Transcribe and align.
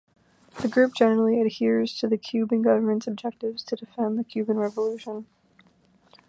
The 0.63 0.67
group 0.67 0.95
generally 0.95 1.39
adheres 1.41 1.93
to 1.99 2.07
the 2.07 2.17
Cuban 2.17 2.63
government's 2.63 3.05
objectives 3.05 3.61
"to 3.65 3.75
defend 3.75 4.17
the 4.17 4.23
Cuban 4.23 4.57
Revolution". 4.57 5.27